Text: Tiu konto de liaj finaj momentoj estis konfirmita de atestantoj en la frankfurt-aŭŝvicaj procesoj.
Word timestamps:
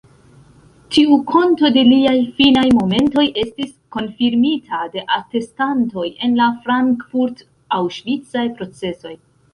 Tiu 0.95 1.17
konto 1.31 1.69
de 1.75 1.83
liaj 1.89 2.15
finaj 2.39 2.63
momentoj 2.77 3.25
estis 3.43 3.69
konfirmita 3.97 4.81
de 4.97 5.05
atestantoj 5.19 6.07
en 6.29 6.37
la 6.41 6.49
frankfurt-aŭŝvicaj 6.65 8.49
procesoj. 8.61 9.15